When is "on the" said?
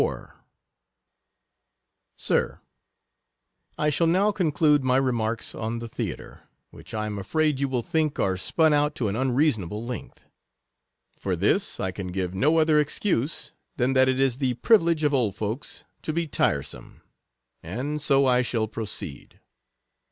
5.53-5.87